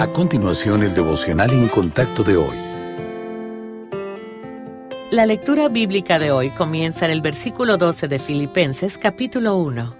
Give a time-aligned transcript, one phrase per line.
[0.00, 2.56] A continuación, el devocional en contacto de hoy.
[5.10, 9.94] La lectura bíblica de hoy comienza en el versículo 12 de Filipenses capítulo 1.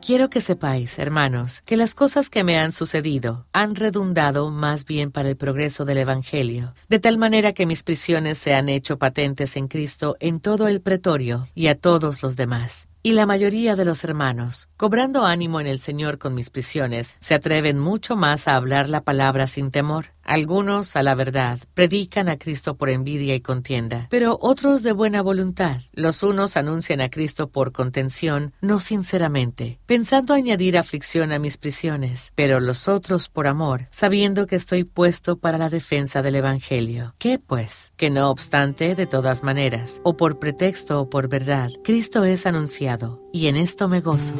[0.00, 5.10] Quiero que sepáis, hermanos, que las cosas que me han sucedido han redundado más bien
[5.10, 9.56] para el progreso del Evangelio, de tal manera que mis prisiones se han hecho patentes
[9.56, 12.86] en Cristo en todo el pretorio y a todos los demás.
[13.04, 17.34] Y la mayoría de los hermanos, cobrando ánimo en el Señor con mis prisiones, se
[17.34, 20.12] atreven mucho más a hablar la palabra sin temor.
[20.22, 25.20] Algunos, a la verdad, predican a Cristo por envidia y contienda, pero otros de buena
[25.20, 25.80] voluntad.
[25.92, 32.32] Los unos anuncian a Cristo por contención, no sinceramente, pensando añadir aflicción a mis prisiones,
[32.36, 37.16] pero los otros por amor, sabiendo que estoy puesto para la defensa del Evangelio.
[37.18, 37.92] ¿Qué pues?
[37.96, 42.91] Que no obstante, de todas maneras, o por pretexto o por verdad, Cristo es anunciado
[43.32, 44.34] y en esto me gozo.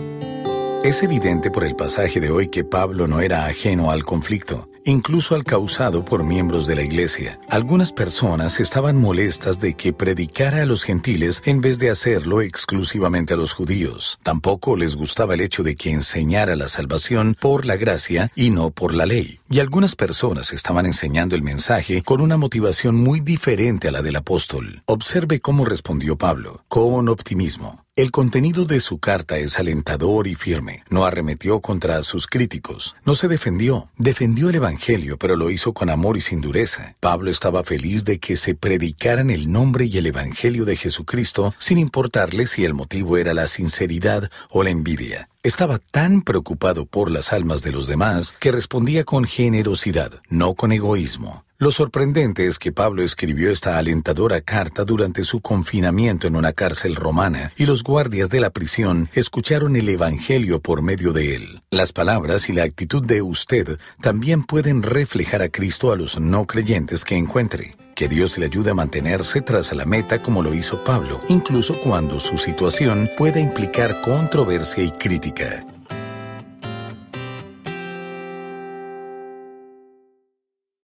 [0.84, 5.34] Es evidente por el pasaje de hoy que Pablo no era ajeno al conflicto incluso
[5.34, 7.38] al causado por miembros de la iglesia.
[7.48, 13.34] Algunas personas estaban molestas de que predicara a los gentiles en vez de hacerlo exclusivamente
[13.34, 14.18] a los judíos.
[14.22, 18.70] Tampoco les gustaba el hecho de que enseñara la salvación por la gracia y no
[18.70, 19.40] por la ley.
[19.50, 24.16] Y algunas personas estaban enseñando el mensaje con una motivación muy diferente a la del
[24.16, 24.82] apóstol.
[24.86, 27.81] Observe cómo respondió Pablo, con optimismo.
[27.94, 30.82] El contenido de su carta es alentador y firme.
[30.88, 32.96] No arremetió contra sus críticos.
[33.04, 33.90] No se defendió.
[33.98, 36.96] Defendió el Evangelio, pero lo hizo con amor y sin dureza.
[37.00, 41.76] Pablo estaba feliz de que se predicaran el nombre y el Evangelio de Jesucristo sin
[41.76, 45.28] importarle si el motivo era la sinceridad o la envidia.
[45.44, 50.70] Estaba tan preocupado por las almas de los demás que respondía con generosidad, no con
[50.70, 51.44] egoísmo.
[51.58, 56.94] Lo sorprendente es que Pablo escribió esta alentadora carta durante su confinamiento en una cárcel
[56.94, 61.62] romana y los guardias de la prisión escucharon el Evangelio por medio de él.
[61.70, 66.46] Las palabras y la actitud de usted también pueden reflejar a Cristo a los no
[66.46, 67.74] creyentes que encuentre.
[67.94, 72.20] Que Dios le ayude a mantenerse tras la meta como lo hizo Pablo, incluso cuando
[72.20, 75.64] su situación pueda implicar controversia y crítica.